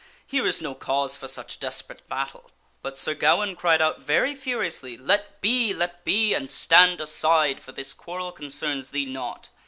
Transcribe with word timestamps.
Here 0.25 0.47
is 0.47 0.63
no 0.63 0.73
cause 0.73 1.15
for 1.15 1.27
such 1.27 1.59
des 1.59 1.67
perate 1.87 2.07
battle." 2.09 2.49
But 2.81 2.97
Sir 2.97 3.13
Gawaine 3.13 3.55
cried 3.55 3.83
out 3.83 3.99
very 3.99 4.33
furiously," 4.33 4.97
Let 4.97 5.41
be! 5.41 5.75
let 5.75 6.03
be! 6.05 6.33
and 6.33 6.49
stand 6.49 6.99
aside! 6.99 7.61
for 7.61 7.71
this 7.71 7.93
quarrel 7.93 8.31
concerns 8.31 8.89
thee 8.89 9.05
not." 9.05 9.49